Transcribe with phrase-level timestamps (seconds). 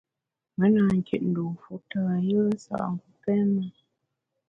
[0.57, 3.65] Me na nkit dû fu tâ yùe nsa’ngu pém me.